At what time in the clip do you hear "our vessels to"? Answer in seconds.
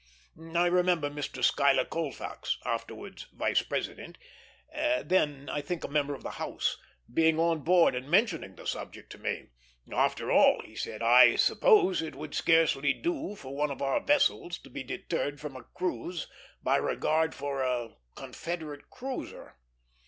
13.83-14.71